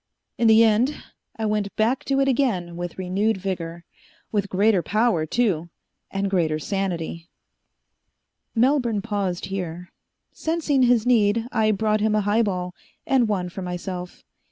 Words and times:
In 0.39 0.47
the 0.47 0.63
end, 0.63 0.95
I 1.37 1.45
went 1.45 1.75
back 1.75 2.03
to 2.05 2.19
it 2.21 2.27
again 2.27 2.75
with 2.75 2.97
renewed 2.97 3.37
vigor. 3.37 3.85
With 4.31 4.49
greater 4.49 4.81
power, 4.81 5.27
too, 5.27 5.69
and 6.09 6.27
greater 6.27 6.57
sanity." 6.57 7.29
Melbourne 8.55 9.03
paused 9.03 9.45
here. 9.45 9.91
Sensing 10.31 10.81
his 10.81 11.05
need, 11.05 11.45
I 11.51 11.69
brought 11.69 12.01
him 12.01 12.15
a 12.15 12.21
highball, 12.21 12.73
and 13.05 13.27
one 13.27 13.47
for 13.49 13.61
myself. 13.61 14.23